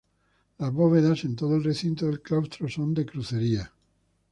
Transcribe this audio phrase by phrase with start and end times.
[0.57, 3.71] Las bóvedas en todo el recinto del claustro son de crucería.